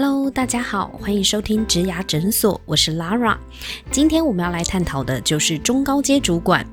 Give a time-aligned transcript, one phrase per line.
[0.00, 3.36] Hello，大家好，欢迎收听植牙诊所，我是 Lara。
[3.90, 6.64] 今天我们要来探讨的就是中高阶主管。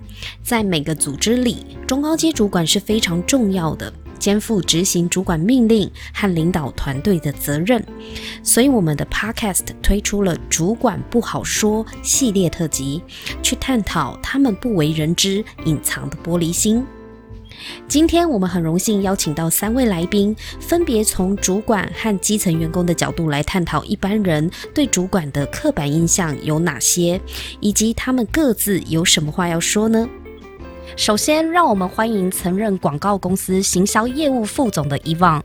[0.44, 7.84] 在每个组织里，中高阶主管是非常重要的，肩负执行主管命令和领导团队的责任。
[8.44, 13.02] 所以，我们的 Podcast 推出了“主管不好说”系列特辑，
[13.42, 16.86] 去探讨他们不为人知、隐藏的玻璃心。
[17.88, 27.20] 今天我们很荣幸邀请到三位来宾，分别从主管和基层员工的角度来探讨一般人对主管的刻板印象有哪些，
[27.60, 30.08] 以及他们各自有什么话要说呢？
[30.96, 35.44] 首先，让我们欢迎曾任广告公司行销业务副总的伊旺。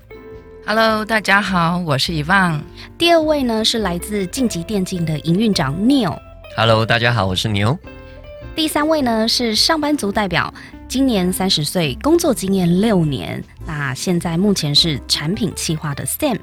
[0.67, 2.63] Hello，大家好，我是伊旺。
[2.99, 6.17] 第二位呢是来自晋级电竞的营运长 Neil。
[6.57, 7.77] Hello，大家好，我是牛。
[8.55, 10.53] 第三位呢是上班族代表。
[10.91, 13.41] 今年三十岁，工作经验六年。
[13.65, 16.37] 那现在目前是产品企划的 Sam。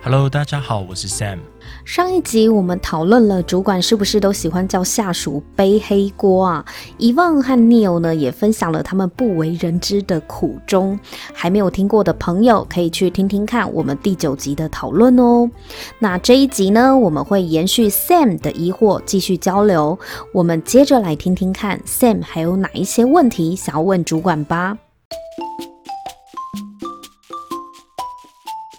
[0.00, 1.38] Hello，大家好，我是 Sam。
[1.84, 6.64] 上一集我们讨论了主管是不是都喜欢叫下属背黑锅啊？
[6.98, 10.98] 遗忘和 Neil 呢也分享了他们不为人知的苦衷。
[11.34, 15.50] 还没有听过的朋友可以去听听看我们第九集的讨论哦。
[15.98, 19.98] 那这一集呢，我们会延续 Sam 的疑惑继续交流。
[20.32, 24.78] 我们接着来听听看 Sam 还有哪一些问题想要问主管吧。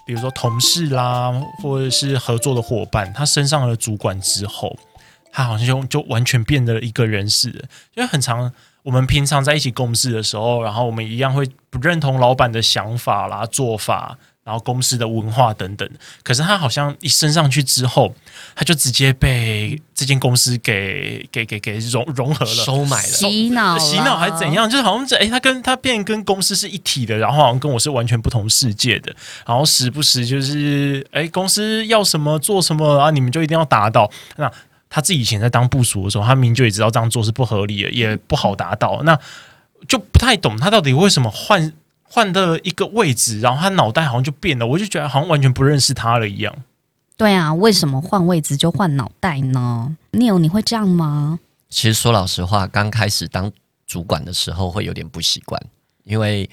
[0.09, 4.75] 比如说同事啦，或者是合作的伙伴，他升上了主管之后，
[5.31, 7.59] 他好像就就完全变得一个人似的。
[7.93, 14.17] 因为很常，我们平常在一起共事的时候，然后我们一样会不认同老板的想法啦、做法。
[14.45, 15.87] 然后公司的文化等等，
[16.23, 18.15] 可是他好像一升上去之后，
[18.55, 24.67] 他就直接被这间公司给给给给融融合了、收买了、洗脑、洗脑还怎样？
[24.67, 29.15] 就是好像这哎，他跟他变跟公司是一体的，然后好像跟我是完全不同世界的。
[29.45, 34.09] 然后时不时就是哎，公司要什么做什么啊，你们就一定要达到。
[34.37, 34.51] 那
[34.89, 39.03] 他自己以前在当部署的时候，他明就也知道这样做是不合理的，也不好达到。
[39.03, 39.19] 那
[39.87, 41.71] 就不太懂他到底为什么换。
[42.09, 46.53] 换的一个位置，然后他脑袋好像就变了，我就觉得好像完全不认识他了一样。
[47.15, 51.39] 对啊，为什么换位置就换脑袋呢？Neil，你会这样吗？
[51.69, 53.51] 其实说老实话，刚开始当
[53.85, 55.61] 主管的时候会有点不习惯，
[56.03, 56.49] 因为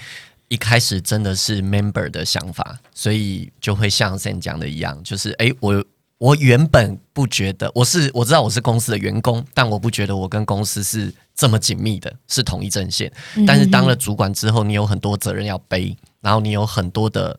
[0.49, 5.85] 一开始真的是 member 的想法，所以就会像 Sam 讲的一样，就是哎我。
[6.19, 13.13] 我原本不觉得我是我知道我是公司的员工，但我不觉得我跟公司是这么紧密的，是同一阵线。
[13.47, 17.39] 但是当了主管之后，你有很多责任要背，然后你有很多的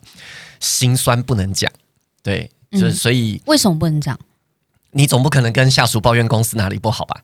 [0.60, 1.72] 心酸不能讲，
[2.22, 4.18] 对，就所以为什么不能讲？
[4.92, 7.24] 你总不可能跟下属抱怨公司哪里不好吧？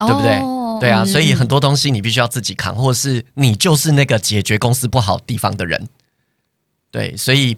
[0.00, 0.40] 对不对？
[0.80, 5.88] 对啊，所以很多东西你必须要自己扛，或者是你就是那个解决公司不好地方的人。
[6.94, 7.56] 对，所以，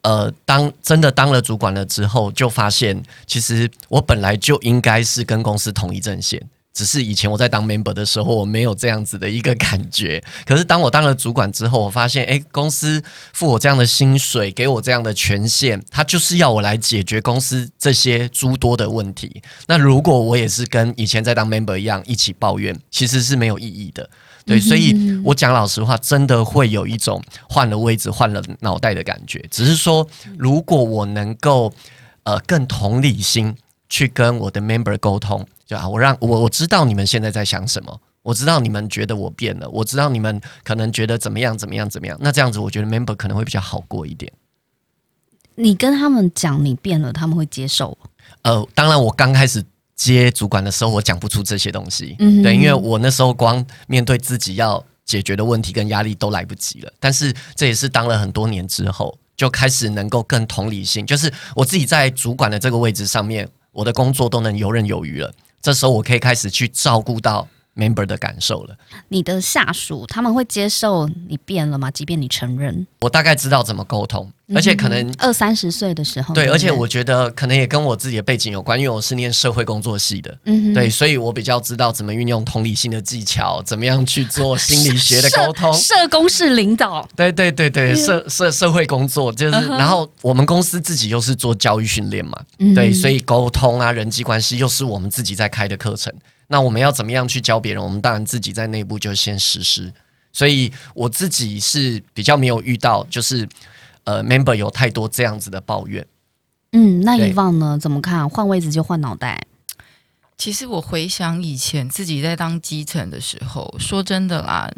[0.00, 10.24] 呃，当真的当了主管了之后，就发现其实我本来就应该是跟公司同一阵线，只是以前我在当 member 的时候，我没有这样子的一个感觉。
[10.46, 13.02] 可是当我当了主管之后，我发现，哎，公司
[13.34, 19.42] 付我这样的薪水，给我这样的权限，他就是要我来解决公司这些诸多的问题。
[19.66, 24.08] 那如果我也是跟以前在当 member 一样一起抱怨，其实是没有意义的。
[24.48, 29.44] 对，所以我讲老实话，真的会有一种换了位置、换了脑袋的感觉。
[29.50, 31.70] 只是说，如果我能够
[32.22, 33.54] 呃更同理心
[33.90, 42.16] 去跟我的 member 沟通，就啊，我让我我知道你们现在在想什么，我知道你们觉得我变了，我知道你们可能觉得怎么样怎么样怎么样。
[42.20, 44.32] 那这样子，我觉得 member 可能会比较好过一点。
[45.56, 47.98] 你跟他们讲你变了，他们会接受？
[48.42, 49.62] 呃，当然，我刚开始。
[49.98, 56.92] 接主管的时候，我讲不出这些东西，对，因为我那时候光面对自己要解决的问题跟压力都来不及了。
[57.00, 65.30] 但是这也是当了很多年之后，就开始能够更同理性，就是我自己在主管的这个位置上面，我的工作都能游刃有余了。
[65.60, 67.46] 这时候我可以开始去照顾到。
[67.78, 68.76] Member 的感受了，
[69.08, 71.90] 你的下属他们会接受你变了吗？
[71.90, 92.36] 即便你承认，我大概知道怎么沟通，而且可能二三十岁的时候，对，而且我觉得可能也跟我自己的背景有关，因为我是念社会工作系的，嗯，对，所以我比较知道怎么运用同理心的技巧，怎么样去做心理学的沟通， 社工是领导，对对对对，社社社会工作就是，然后我们公司自己又是做教育训练嘛，
[92.74, 96.12] 对，所以沟通啊，人际关系又是我们自己在开的课程。
[96.48, 97.82] 那我们要怎么样去教别人？
[97.82, 99.92] 我们当然自己在内部就先实施。
[100.32, 103.48] 所以我自己是比较没有遇到，就是
[104.04, 106.06] 呃，member 有太多这样子的抱怨。
[106.72, 107.78] 嗯，那以往呢？
[107.80, 108.28] 怎么看？
[108.28, 109.42] 换位置就换脑袋？
[110.36, 114.70] 其实我回想以前自己在当基层的时候，说真的啦，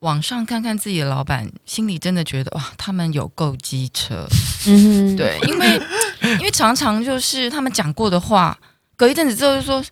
[0.00, 4.26] 网上看看自己的老板，心里真的觉得哇，他们有够机车。
[4.66, 5.80] 嗯，对，因为
[6.22, 8.58] 因为常常就是他们讲过的话，
[8.96, 9.84] 隔一阵子之后就说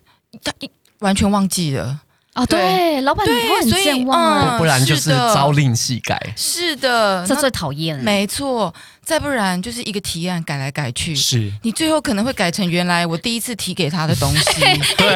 [0.43, 0.51] 他
[0.99, 2.01] 完全忘记了。
[2.35, 6.17] 哦，对，老板你会很健忘啊，不然就是朝令夕改。
[6.37, 8.03] 是的，这最讨厌了。
[8.03, 8.73] 没错，
[9.03, 14.61] 再不然就是一个提案改来改去，是你最后可能会改成原来我第一次提给他的东西。
[14.95, 15.15] 对，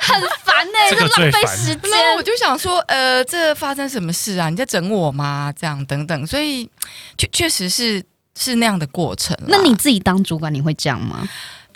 [0.00, 2.16] 很烦哎，这浪费时间。
[2.16, 4.48] 我就想说，呃，这发生什么事啊？
[4.48, 5.52] 你在整我吗？
[5.56, 6.68] 这样等等，所以
[7.16, 8.02] 确确实是
[8.36, 9.36] 是那样的过程。
[9.46, 11.28] 那你自己当主管，你会这样吗？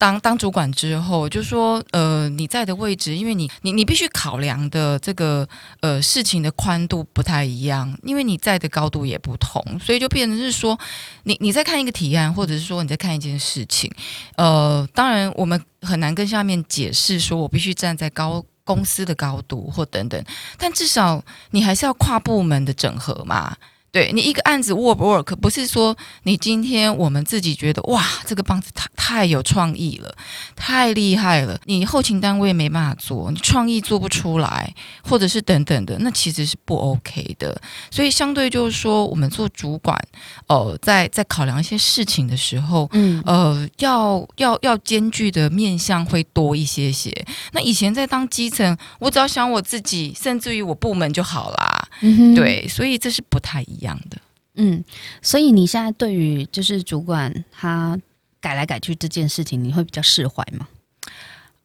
[0.02, 10.76] 当当主管之后，就说呃，你在的位置，因为你你你必须考量的这个呃事情的宽度不太一样，因为你在的高度也不同，所以就变成是说，
[11.22, 13.88] 你你在看一个提案，或者是说你在看一件事情，
[14.34, 20.20] 呃，当然我们很难跟下面解释说我必须站在高公司的高度或等等，
[20.58, 21.22] 但至少
[21.52, 23.56] 你还是要跨部门的整合嘛。
[23.92, 30.14] 对你一个案子 work work 不是说你今天我们自己觉得哇这个棒子太太有创意了，
[30.56, 37.60] 太厉害了，你后勤单位没办法做，你创意做不出来，或者是等等的，那其实是不 OK 的。
[37.90, 40.00] 所以相对就是说，我们做主管，
[40.46, 47.12] 呃，在在考量一些事情的时候，嗯，呃，要要要兼具的面向会多一些些。
[47.52, 51.88] 那以前在当基层，我只要想我自己，甚至于我部门就好啦。
[52.34, 54.19] 对，所以这是不太一样的。
[54.55, 54.82] 嗯，
[55.23, 57.99] 所以你现在对于就是主管他
[58.40, 60.69] 改来改去这件事情，你会比较释怀吗？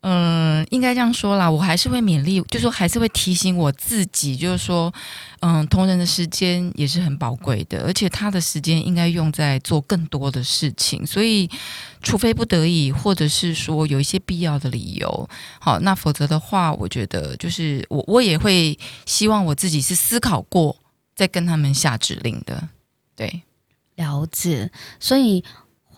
[0.02, 4.94] 嗯，应该这样说啦，我还是会勉励，就说还是会提醒我自己，就是说，
[5.42, 11.50] 嗯，同仁的时间也是很宝贵的，而且他的时间应该用在做更多的事情，所以
[12.04, 15.30] 除非不得已，或者是说有一些必要的理由，
[15.60, 20.78] 好，那否则的话，我觉得就是我我也会希望我自己是思考过
[21.18, 22.70] 再跟他们下指令的，
[23.18, 23.42] 对，
[23.96, 24.72] 了解，
[25.02, 25.44] 所以。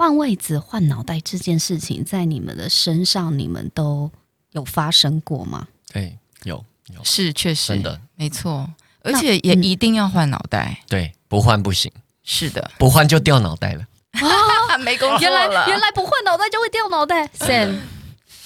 [0.01, 4.09] 换位子、换脑袋这件事情，在你们的身上，你们都
[4.53, 5.67] 有发生过吗？
[5.91, 6.63] 对，有
[6.95, 8.73] 有是确实真的没错，
[9.03, 11.91] 而且也一定要换脑袋，对，不换不行。
[12.23, 14.77] 是的，不换就掉脑袋了啊！
[14.79, 17.27] 没工作原来原来不换脑袋就会掉脑袋。
[17.37, 17.79] Sam，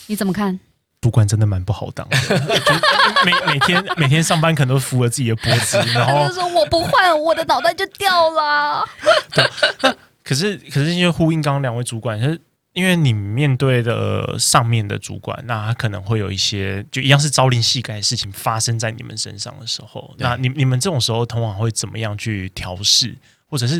[0.07, 0.59] 你怎么看？
[1.03, 2.17] 主管真的蛮不好当的，
[3.25, 8.87] 每每天每天上班可能都扶着自己的脖子，然后说我不换，我的脑袋就掉了。
[9.35, 9.43] 对。
[10.23, 12.39] 可是，可是因为呼应刚刚两位主管，是
[12.71, 23.13] 因为你面对的上面的主管，那他可能会有一些就一样是朝令夕改的事情发生在你们身上的时候，那你你们这种时候通常会怎么样去调试？
[23.53, 23.79] 或者是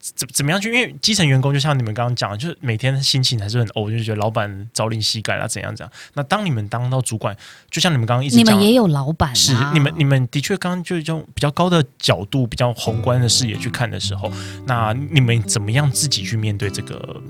[0.00, 0.66] 怎怎么样去？
[0.74, 5.92] 因为基层员工就像你们刚刚讲，就是每天心情还是很哦，就是觉得老板朝令夕改啊，怎样怎样。
[6.14, 7.36] 那当你们当到主管，
[7.70, 14.28] 就像你们刚刚一直讲，你们也有老板，是你们你们的确刚刚就用比较高的角度、比较宏观的视野去看的时候，
[14.66, 17.22] 那你们怎么样自己去面对这个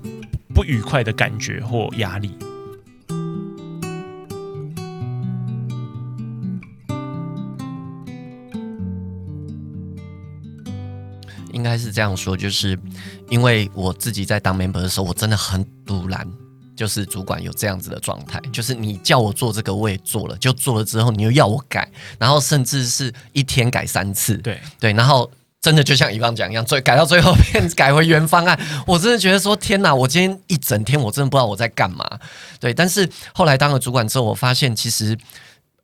[0.54, 2.34] 不愉快的感觉或压力？
[11.52, 12.78] 应该是这样说，就是
[13.28, 16.26] 因为我自己在当 member 的时候，我真的很堵然，
[16.74, 21.88] 就是主管有这样子的状态，就是你叫我做这个，我也做了，就做了之后，你又要我改，
[22.18, 32.18] 然后甚至是一天改三次，对对，然后真的就像以往讲一样，最改到最后变改回原方案，我真的觉得说天哪，我今天一整天我真的不知道我在干嘛，
[32.58, 35.16] 对，但是后来当了主管之后，我发现其实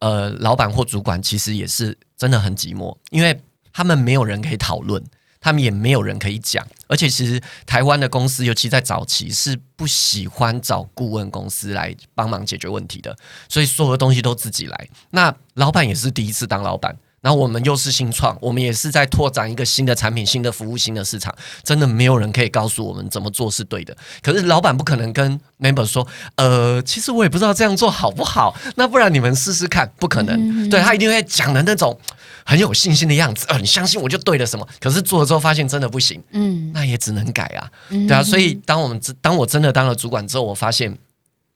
[0.01, 3.39] 呃，老板或主管其实也是真的很寂寞，因为
[3.73, 5.03] 他们没有人可以讨论。
[5.49, 13.17] 他们也没有人可以讲，而且其实台湾的公司，尤其在早期，是不喜欢找顾问公司来帮忙解决问题的，
[13.49, 14.89] 所以所有的东西都自己来。
[15.09, 23.97] 那老板也是第一次当老板，然后我们又是新创，我们也是在拓展一个新的产品、新的服务、新的市场，真的没有人可以告诉我们怎么做是对的。
[24.23, 26.07] 可是老板不可能跟 member 说，
[26.37, 31.99] 呃，其实我也不知道这样做好不好，那不然你们试试看，不可能，对他一定会讲的那种。
[32.45, 34.67] 很有信心的样子，呃，你相信我就对了什么？
[34.81, 38.23] 可是做了之后发现真的不行，嗯，那也只能改啊，对啊。
[38.23, 40.97] 所以当我们当我真的当了主管之后，我发现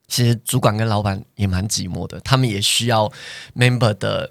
[0.07, 3.11] 其实主管跟老板也蛮寂寞的，他们也需要
[3.57, 4.31] member 的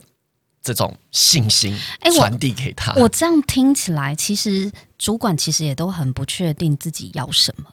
[0.63, 1.77] 这种信心
[2.15, 2.93] 传递给他。
[2.93, 7.65] 我这样听起来，其实主管其实也都很不确定自己要什么。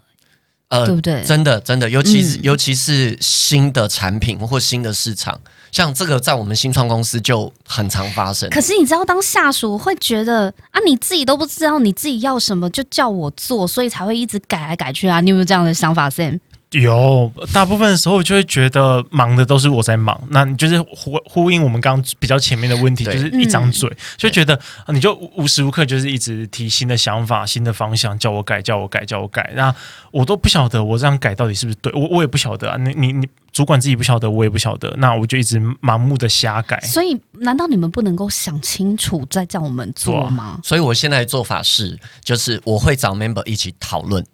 [0.69, 1.25] 呃，对不对？
[1.25, 5.41] 真的，真的，尤其是尤其是新的产品或新的市场，
[5.73, 8.51] 像这个在我们新创公司就很常发生。
[8.51, 15.23] 可是你知道，当下属会觉得啊，你自己都不知道你自己要什么，就叫我做，所以才会一直改来改去啊。
[15.23, 16.39] 你有没有这样的想法，Sam？
[16.73, 29.75] 有大部分的时候就会觉得忙的都是我在忙，那你就是呼呼应我们刚刚比较前面的问题，就是一张嘴，就觉得啊你就无无时无刻就是一直提新的想法、新的方向，叫我改、叫我改、叫我改，那
[30.11, 36.79] 我都不晓得我这样改到底是不是对，我我也不晓得啊，你你你主管自己不晓得，我也不晓得，那我就一直盲目的瞎改。
[36.83, 40.61] 所以难道你们不能够想清楚再叫我们做吗？
[40.63, 44.25] 所以我现在的做法是，就是我会找 member 一起讨论，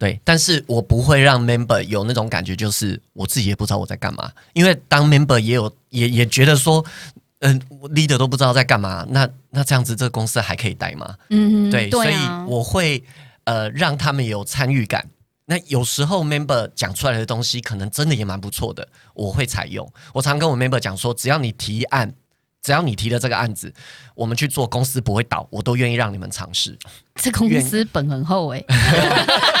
[0.00, 6.82] 对，但是我不会让 member 有那种感觉，就是我自己也不知道我在干嘛，因为当 member 也有也也觉得说，
[7.40, 11.14] 嗯、我 leader 都不知道在干嘛，那那这样子这个公司还可以待吗？
[11.28, 13.04] 嗯，对，所以啊，我会
[13.44, 15.06] 呃让他们有参与感。
[15.44, 19.86] 那有时候 member 讲出来的东西，可能真的也蛮不错的，我会采用。
[20.14, 22.14] 我常跟我 member 讲说，只要你提案，
[22.62, 23.70] 只要你提的这个案子，
[24.14, 26.78] 我们去做，公司不会倒，我都愿意让你们尝试。
[27.16, 28.64] 这公司本很厚哎、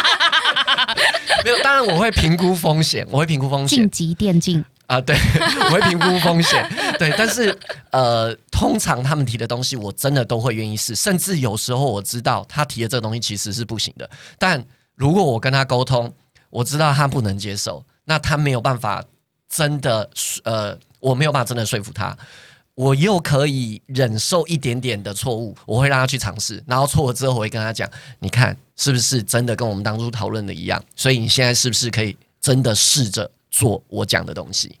[1.44, 3.78] 没有，当然我会评估风险，我会评估风险。
[3.78, 5.16] 晋级电竞，啊，对，
[5.66, 6.68] 我会评估风险，
[6.98, 7.56] 对，但是
[7.90, 14.62] 呃，通常他们提的东西，我真的都会愿意试，甚至有时候我知道他提的这个东西其实是不行的，但
[14.94, 16.12] 如果我跟他沟通，
[16.50, 19.02] 我知道他不能接受，那他没有办法
[19.48, 20.08] 真的
[20.44, 22.16] 呃，我没有办法真的说服他。
[22.74, 27.88] 我又可以忍受一点点的错误，我会让他去尝试，然后错了之后，我会跟他讲，
[28.20, 30.82] 你看是不是真的跟我们当初讨论的一样？
[30.96, 34.76] 所以你现在是不是可以真的试着做我讲的东西？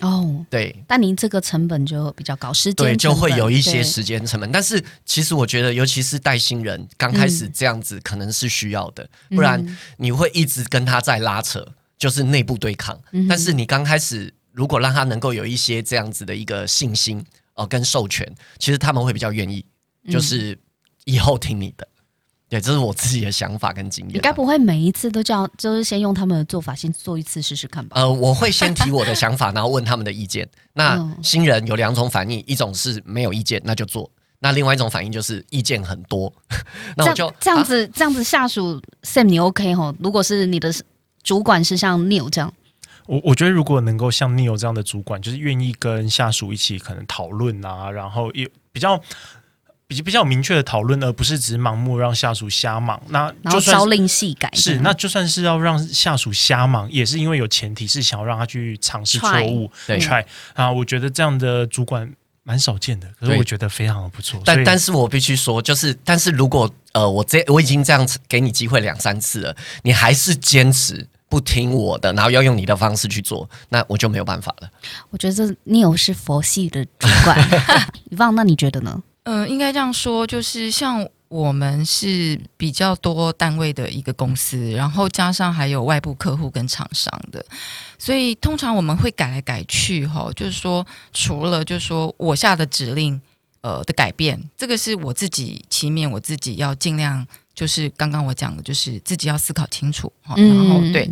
[0.00, 4.52] 哦，对但您这个成本就比较高，时间对，就会有一些时间成本。
[4.52, 11.66] 但是其实我觉得，尤其是带新人刚开始这样子，可能是需要的，不然嗯你会一直跟他在拉扯，
[11.98, 12.96] 就是内部对抗。
[13.10, 17.20] 嗯但是你刚开始如果让他能够有一些这样子的一个信心
[17.54, 18.26] 哦、呃跟授权，
[18.58, 19.64] 其实他们会比较愿意，
[20.02, 20.58] 嗯就是
[21.04, 21.86] 以后听你的。
[22.48, 24.14] 对，这是我自己的想法跟经验啊。
[24.14, 28.00] 你该不会每一次都叫，就是先用他们的做法先做一次试试看吧？
[28.00, 30.48] 呃，我会先提我的想法，然后问他们的意见。
[30.74, 34.10] 那嗯新人有两种反应，一种是没有意见，那就做；
[34.40, 36.32] 那另外一种反应就是意见很多，
[36.96, 39.94] 那我就这样子、这样子下属 Sam 你 OK 吼？
[40.00, 40.72] 如果是你的
[41.22, 42.50] 主管是像 Neil 这样，
[43.08, 49.00] 我我觉得如果能够像 Neil 这样的主管，就是愿意跟下属一起可能讨论啊，然后也比较
[49.86, 53.00] 比比较明确的讨论，而不是只盲目让下属瞎忙。
[53.08, 60.22] 那然后就算朝令夕改是，那就算是要让下属瞎忙，也是因为有前提是想要让他去尝试错误对，try
[60.52, 62.12] 啊，我觉得这样的主管
[62.42, 64.42] 蛮少见的，可是我觉得非常的不错。
[64.44, 74.70] 但但是我必须说，就是但是如果呃，我这我已经这样子给你机会两三次了，你还是坚持不听我的，然后要用你的方式去做，那我就没有办法了。
[75.10, 77.38] 我觉得这 Neil 是佛系的主管。
[78.10, 79.02] 以 望，那你觉得呢？
[79.24, 87.44] 呃，应该这样说，就是像我们是比较多单位的一个公司，然后加上还有外部客户跟厂商的，
[87.98, 93.20] 所以通常我们会改来改去哈，就是说除了就是说我下的指令
[93.60, 97.26] 呃的改变，这个是我自己期面我自己要尽量。
[97.58, 101.10] 就是刚刚我讲的，就是自己要思考清楚哈，然后对，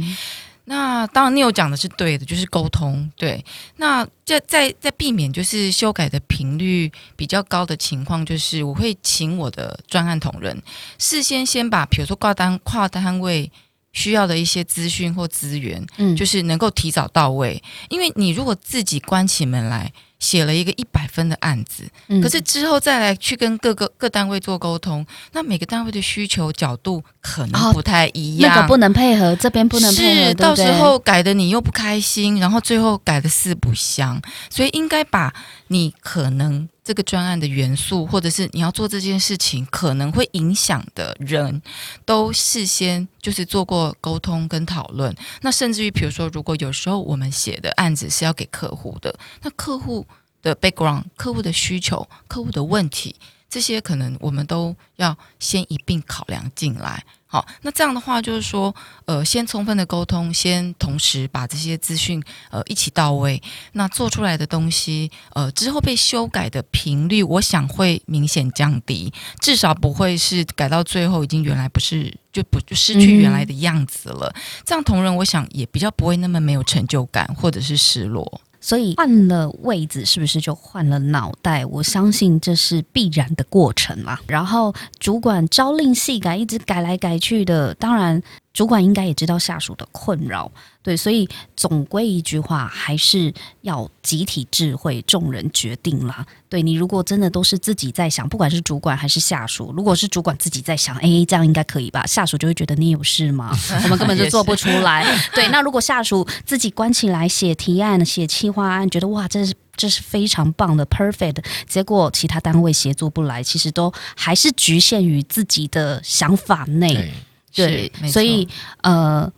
[0.66, 3.10] 那当然，Neil 讲的是对的，就是沟通。
[3.16, 3.44] 对，
[3.78, 10.56] 那在在在避免就是修改的频率比较高的情况，就是我会请我的专案同仁
[10.98, 13.50] 事先先把，比如说挂单跨单位
[13.92, 17.60] 需要的一些资讯或资源，嗯就是能够提早到位。
[17.88, 22.20] 因为你如果自己关起门来写了一个一百分的案子，嗯。
[22.20, 34.20] 可是之后再来去跟各个各单位做沟通，那每个单位的需求角度可哦能不太一样，那个不能配合，这边不能配合，是，到时候改的你又不开心，然后最后改的四不像，
[34.50, 35.32] 所以应该把
[35.68, 41.60] 你可能这个专案的元素，或者是你要做这件事情可能会影响的人，
[42.04, 45.12] 都事先就是做过沟通跟讨论。
[45.40, 49.12] 那甚至于，比如说，如果有时候我们写的案子是要给客户的，
[49.42, 50.06] 那客户
[50.42, 53.16] 的 background、客户的需求、客户的问题，
[53.50, 57.04] 这些可能我们都要先一并考量进来。
[57.36, 58.74] 好，那这样的话就是说，
[59.04, 74.34] 呃，先充分的沟通，先同时把这些资讯呃一起到位，那做出来的东西，呃，之后被修改的频率，我想会明显降低，至少不会是改到最后已经原来不是就不就失去原来的样子了。
[74.64, 78.40] 这样同仁，我想也比较不会那么没有成就感或者是失落。
[78.66, 81.64] 所以换了位置，是不是就换了脑袋？
[81.66, 84.20] 我相信这是必然的过程啦。
[84.26, 88.20] 然后主管朝令夕改，一直改来改去的，当然
[88.56, 90.50] 主管应该也知道下属的困扰，
[90.82, 96.24] 对，所以总归一句话，还是要集体智慧，众人决定啦。
[96.48, 102.06] 对你，如果真的都是自己在想，不管是主管还是下属，如果是主管自己在想，哎，这样应该可以吧？
[102.06, 103.54] 下属就会觉得你有事吗？
[103.84, 105.04] 我们根本就做不出来。
[105.34, 111.44] 对，那如果下属自己关起来写提案、写企划案，觉得哇，这是这是非常棒的，perfect。
[111.68, 117.12] 结果其他单位协作不来，其实都还是局限于自己的想法内。
[117.56, 118.46] 对，所以
[118.82, 119.32] 呃，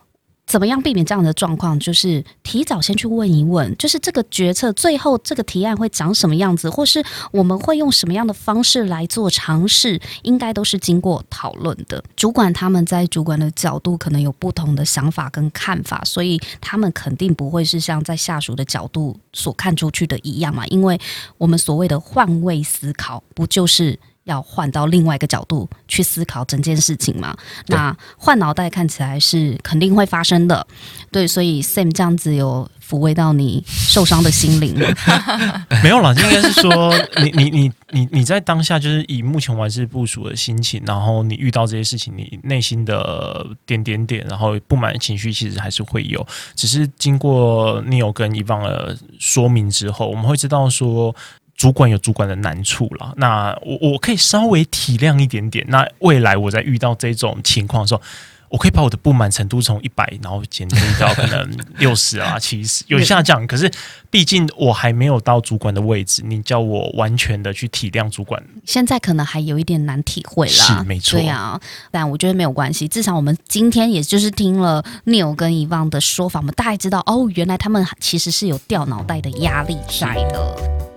[0.46, 1.78] 怎么样避免这样的状况？
[1.78, 12.02] 就是提早先去问一问，就是这个决策最后这个提案会长什么样子，或是我们会用什么样的方式来做尝试，应该都是经过讨论的。
[12.16, 20.66] 主管他们在主管的角度可能有不同的想法跟看法，所以他们肯定不会是像在下属的角度所看出去的一样嘛。
[20.68, 20.98] 因为
[21.36, 23.98] 我们所谓的换位思考，不就是？
[24.28, 27.36] 要换到另外一个角度去思考整件事情嘛？
[27.66, 30.64] 那换脑袋看起来是肯定会发生的，
[31.10, 35.66] 对，所以 Sam 这样子有抚慰到你受伤的心灵吗？
[35.82, 51.14] 没有啦，应该是说你你你你你在当下就是以目前完事部署的心情，然后你遇到这些事情，你内心的点点点，然后不满情绪其实还是会有，只是经过 Neil 跟伊方的说明之后，我们会知道说。
[51.58, 55.66] 主管有主管的难处了，那我我可以稍微体谅一点点。
[55.68, 58.00] 那未来我在遇到这种情况的时候，
[58.48, 63.44] 我可以把我的不满程度从一百，然后减低到可能六十啊、 七十，有下降。
[63.48, 63.68] 可是
[64.08, 70.52] 毕竟我还没有到主管的位置，你叫我完全的去体谅主管，现在可能还有一点难体会啦。
[70.52, 71.60] 是没错，对啊，
[71.90, 80.87] 但我觉得没有关系，至少我们今天也就是听了 Neil 跟遗忘的说法，我们大概知道哦，原来他们其实是有掉脑袋的压力在的。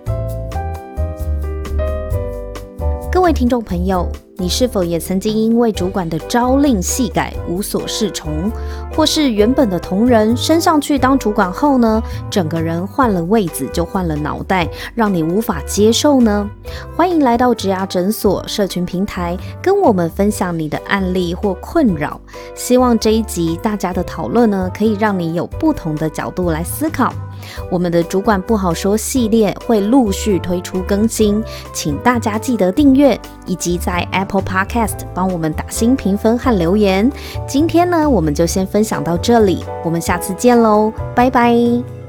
[3.22, 8.50] 各位听众朋友，你是否也曾经因为主管的朝令夕改无所适从，
[8.92, 16.50] 或是原本的同仁升上去当主管后呢，整个人换了位子就换了脑袋，让你无法接受呢？
[16.96, 22.20] 欢迎来到植牙诊所社群平台，跟我们分享你的案例或困扰。
[22.56, 27.14] 希望这一集大家的讨论呢，可以让你有不同的角度来思考。
[27.70, 37.10] 我们的主管不好说系列会陆续推出更新，请大家记得订阅，以及在 Apple Podcast 帮我们打新评分和留言。
[37.46, 42.01] 今天呢，我们就先分享到这里，我们下次见喽，拜拜。